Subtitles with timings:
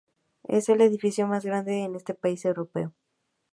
[0.47, 2.91] Es el edificio más grande en ese país europeo.